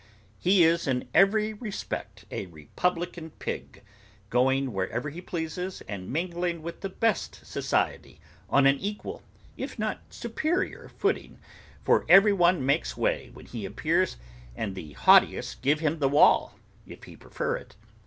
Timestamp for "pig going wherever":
3.37-5.11